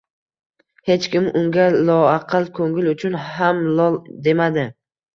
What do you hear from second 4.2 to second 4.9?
demadi